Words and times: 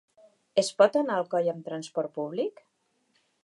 Es 0.61 0.71
pot 0.79 0.97
anar 1.03 1.13
a 1.19 1.21
Alcoi 1.23 1.51
amb 1.53 1.69
transport 1.69 2.17
públic? 2.19 2.67